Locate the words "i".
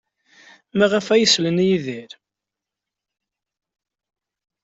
1.63-1.65